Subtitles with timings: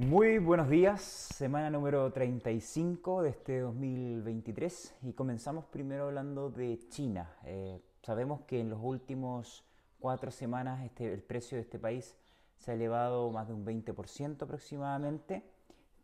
[0.00, 7.28] Muy buenos días, semana número 35 de este 2023 y comenzamos primero hablando de China.
[7.42, 9.64] Eh, sabemos que en los últimos
[9.98, 12.16] cuatro semanas este, el precio de este país
[12.58, 15.42] se ha elevado más de un 20% aproximadamente.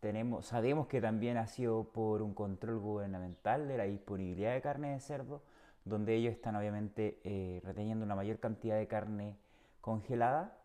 [0.01, 4.91] Tenemos, sabemos que también ha sido por un control gubernamental de la disponibilidad de carne
[4.91, 5.41] de cerdo,
[5.85, 9.37] donde ellos están obviamente eh, reteniendo una mayor cantidad de carne
[9.79, 10.64] congelada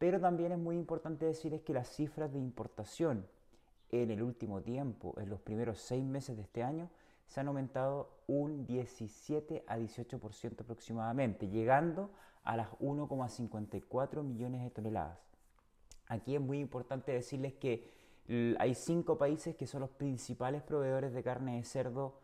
[0.00, 3.26] pero también es muy importante decirles que las cifras de importación
[3.90, 6.88] en el último tiempo, en los primeros seis meses de este año,
[7.26, 12.08] se han aumentado un 17 a 18% aproximadamente, llegando
[12.44, 15.18] a las 1,54 millones de toneladas.
[16.06, 17.86] Aquí es muy importante decirles que
[18.58, 22.14] hay cinco países que son los principales proveedores de carne de cerdo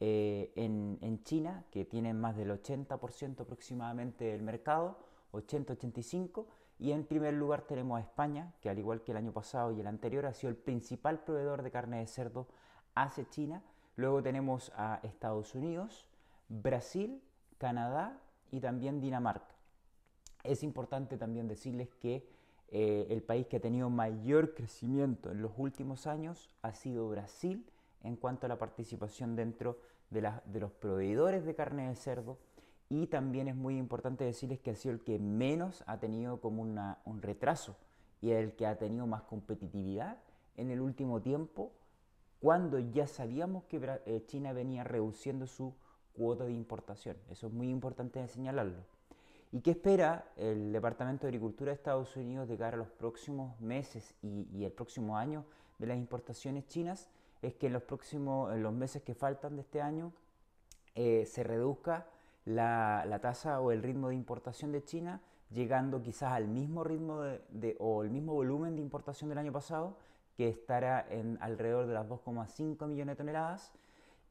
[0.00, 4.98] eh, en, en China, que tienen más del 80% aproximadamente del mercado,
[5.32, 6.44] 80-85%,
[6.82, 9.78] y en primer lugar tenemos a España, que al igual que el año pasado y
[9.78, 12.48] el anterior ha sido el principal proveedor de carne de cerdo
[12.96, 13.62] hacia China.
[13.94, 16.08] Luego tenemos a Estados Unidos,
[16.48, 17.22] Brasil,
[17.58, 18.18] Canadá
[18.50, 19.54] y también Dinamarca.
[20.42, 22.28] Es importante también decirles que
[22.66, 27.64] eh, el país que ha tenido mayor crecimiento en los últimos años ha sido Brasil
[28.02, 29.78] en cuanto a la participación dentro
[30.10, 32.38] de, de los proveedores de carne de cerdo
[32.92, 36.60] y también es muy importante decirles que ha sido el que menos ha tenido como
[36.60, 37.74] un retraso
[38.20, 40.18] y el que ha tenido más competitividad
[40.58, 41.72] en el último tiempo,
[42.38, 45.72] cuando ya sabíamos que eh, China venía reduciendo su
[46.12, 47.16] cuota de importación.
[47.30, 48.84] Eso es muy importante señalarlo.
[49.52, 53.58] ¿Y qué espera el Departamento de Agricultura de Estados Unidos de cara a los próximos
[53.58, 55.46] meses y, el próximo año
[55.78, 57.08] de las importaciones chinas?
[57.40, 60.12] Es que en los próximos en los meses que faltan de este año
[60.94, 62.06] eh, se reduzca
[62.44, 67.76] la, tasa o el ritmo de importación de China, llegando quizás al mismo ritmo de,
[67.78, 69.96] o el mismo volumen de importación del año pasado,
[70.36, 73.72] que estará en alrededor de las 2,5 millones de toneladas.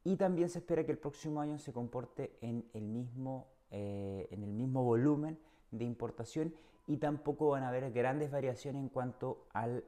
[0.04, 4.42] Y también se espera que el próximo año se comporte en el mismo, eh, en
[4.42, 5.38] el mismo volumen
[5.70, 6.52] de importación
[6.88, 9.84] y tampoco van a haber grandes variaciones en cuanto al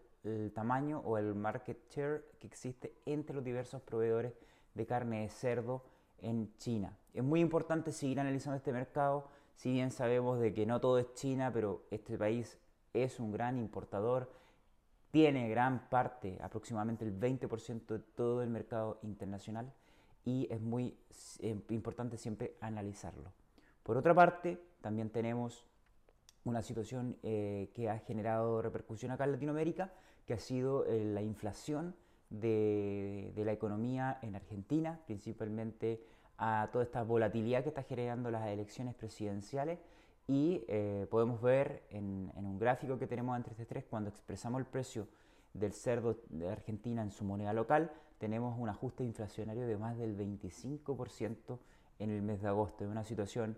[0.55, 4.33] tamaño o el market share que existe entre los diversos proveedores
[4.75, 5.83] de carne de cerdo
[6.19, 6.97] en China.
[7.13, 11.13] Es muy importante seguir analizando este mercado, si bien sabemos de que no todo es
[11.15, 12.59] China, pero este país
[12.93, 14.33] es un gran importador,
[15.11, 19.73] tiene gran parte, aproximadamente el 20% de todo el mercado internacional
[20.25, 20.97] y es muy
[21.41, 23.33] eh, importante siempre analizarlo.
[23.83, 25.65] Por otra parte, también tenemos
[26.45, 29.93] una situación eh, que ha generado repercusión acá en Latinoamérica,
[30.27, 31.95] que ha sido eh, la inflación
[32.41, 36.03] de, la economía en Argentina, principalmente
[36.39, 39.79] a toda esta volatilidad que está generando las elecciones presidenciales
[40.27, 44.67] y eh, podemos ver en, un gráfico que tenemos entre este tres cuando expresamos el
[44.67, 45.07] precio
[45.53, 50.17] del cerdo de Argentina en su moneda local, tenemos un ajuste inflacionario de más del
[50.17, 51.59] 25%
[51.99, 52.85] en el mes de agosto.
[52.85, 53.57] Es una situación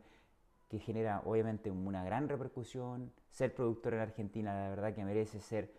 [0.68, 3.12] que genera obviamente una gran repercusión.
[3.30, 5.72] Ser productor en Argentina la verdad que merece ser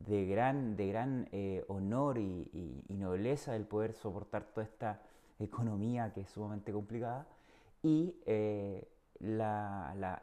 [0.00, 2.50] de gran, de gran eh, honor y,
[2.88, 5.00] nobleza el poder soportar toda esta
[5.38, 7.26] economía que es sumamente complicada.
[7.82, 8.86] Y eh,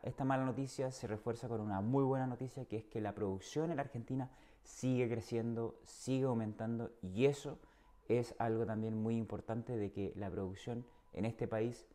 [0.03, 3.71] esta mala noticia se refuerza con una muy buena noticia, que es que la producción
[3.71, 4.29] en Argentina
[4.63, 7.57] sigue creciendo, sigue aumentando, y eso
[8.09, 11.87] es algo también muy importante de que la producción en este país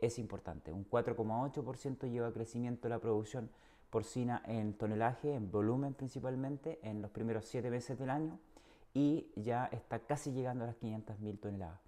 [0.00, 0.72] es importante.
[0.72, 3.50] Un 4,8% lleva crecimiento la producción
[3.94, 8.40] porcina en tonelaje, en volumen principalmente, en los primeros 7 meses del año
[8.92, 11.78] y ya está casi llegando a las 500.000 toneladas.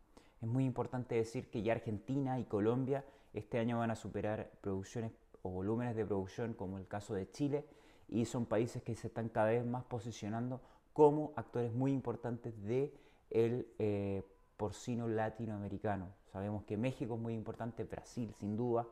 [0.40, 5.10] Es muy importante decir que ya Argentina y Colombia este año van a superar producciones
[5.42, 7.64] o volúmenes de producción como el caso de Chile
[8.08, 10.60] y son países que se están cada vez más posicionando
[10.92, 12.94] como actores muy importantes de
[13.30, 14.22] el eh,
[14.56, 16.06] porcino latinoamericano.
[16.30, 18.86] Sabemos que México es muy importante, Brasil sin duda,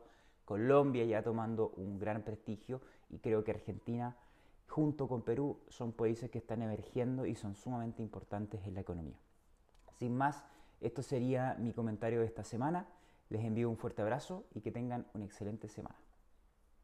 [0.45, 4.15] Colombia ya tomando un gran prestigio y creo que Argentina
[4.67, 9.17] junto con Perú son países que están emergiendo y son sumamente importantes en la economía.
[9.99, 10.43] Sin más,
[10.81, 12.87] esto sería mi comentario de esta semana.
[13.29, 15.95] Les envío un fuerte abrazo y que tengan una excelente semana.